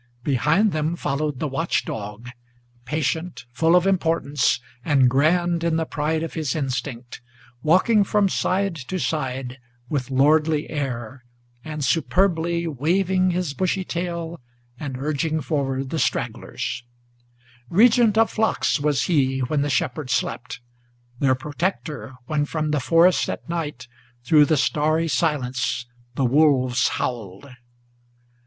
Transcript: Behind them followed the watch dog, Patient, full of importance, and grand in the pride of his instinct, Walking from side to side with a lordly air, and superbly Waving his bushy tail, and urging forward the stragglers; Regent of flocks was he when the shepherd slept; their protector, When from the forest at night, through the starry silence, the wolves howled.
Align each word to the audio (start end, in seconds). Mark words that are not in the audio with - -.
Behind 0.23 0.71
them 0.71 0.95
followed 0.95 1.37
the 1.37 1.47
watch 1.47 1.85
dog, 1.85 2.31
Patient, 2.85 3.45
full 3.53 3.75
of 3.75 3.85
importance, 3.85 4.59
and 4.83 5.07
grand 5.07 5.63
in 5.63 5.75
the 5.75 5.85
pride 5.85 6.23
of 6.23 6.33
his 6.33 6.55
instinct, 6.55 7.21
Walking 7.61 8.03
from 8.03 8.27
side 8.27 8.73
to 8.75 8.97
side 8.99 9.59
with 9.89 10.09
a 10.09 10.13
lordly 10.15 10.67
air, 10.71 11.23
and 11.63 11.85
superbly 11.85 12.65
Waving 12.65 13.29
his 13.29 13.53
bushy 13.53 13.83
tail, 13.83 14.41
and 14.79 14.97
urging 14.97 15.39
forward 15.39 15.91
the 15.91 15.99
stragglers; 15.99 16.83
Regent 17.69 18.17
of 18.17 18.31
flocks 18.31 18.79
was 18.79 19.03
he 19.03 19.41
when 19.41 19.61
the 19.61 19.69
shepherd 19.69 20.09
slept; 20.09 20.61
their 21.19 21.35
protector, 21.35 22.15
When 22.25 22.45
from 22.45 22.71
the 22.71 22.79
forest 22.79 23.29
at 23.29 23.47
night, 23.47 23.87
through 24.23 24.45
the 24.45 24.57
starry 24.57 25.07
silence, 25.07 25.85
the 26.15 26.25
wolves 26.25 26.87
howled. 26.97 27.49